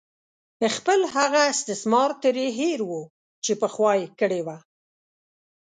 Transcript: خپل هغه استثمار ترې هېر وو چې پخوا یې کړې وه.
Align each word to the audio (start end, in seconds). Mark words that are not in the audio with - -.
خپل 0.75 0.99
هغه 1.15 1.41
استثمار 1.53 2.09
ترې 2.21 2.47
هېر 2.59 2.79
وو 2.89 3.01
چې 3.43 3.51
پخوا 3.61 3.91
یې 4.01 4.07
کړې 4.19 4.41
وه. 4.45 4.57